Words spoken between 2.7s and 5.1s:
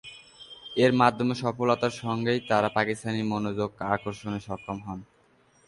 পাকিস্তানিদের মনোযোগ আকর্ষণে সক্ষম হন।